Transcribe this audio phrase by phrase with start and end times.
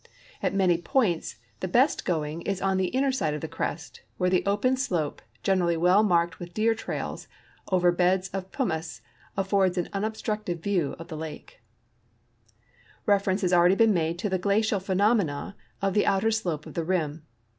[0.41, 4.31] At many points the best going is on the inner side of the crest, where
[4.31, 7.27] the open slope, generally well marked with deer trails
[7.71, 9.01] over beds of pumice,
[9.37, 11.61] affords an unob structed view of the lake.
[13.05, 16.07] CRATER LAKE, OREGON 39 Reference lias already been made to the glacial phenomena of the
[16.07, 17.21] outer slope of the rim.